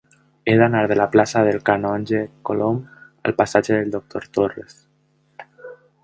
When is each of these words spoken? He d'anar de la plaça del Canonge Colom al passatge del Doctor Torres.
He 0.51 0.53
d'anar 0.59 0.79
de 0.91 0.95
la 0.99 1.05
plaça 1.15 1.41
del 1.47 1.59
Canonge 1.67 2.21
Colom 2.49 2.79
al 3.29 3.35
passatge 3.41 3.75
del 3.81 3.93
Doctor 3.97 4.25
Torres. 4.39 4.79